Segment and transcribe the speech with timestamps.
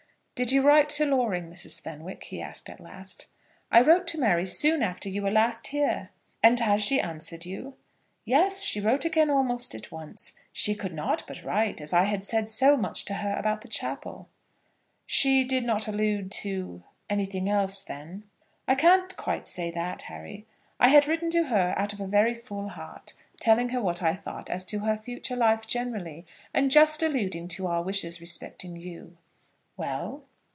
[0.33, 1.79] "Did you write to Loring, Mrs.
[1.79, 3.27] Fenwick?" he asked at last.
[3.71, 6.09] "I wrote to Mary soon after you were last here."
[6.41, 7.75] "And has she answered you?"
[8.25, 10.33] "Yes; she wrote again almost at once.
[10.51, 13.67] She could not but write, as I had said so much to her about the
[13.67, 14.29] chapel."
[15.05, 18.23] "She did not allude to anything else, then?"
[18.67, 20.47] "I can't quite say that, Harry.
[20.79, 24.15] I had written to her out of a very full heart, telling her what I
[24.15, 29.17] thought as to her future life generally, and just alluding to our wishes respecting you."
[29.77, 30.23] "Well?"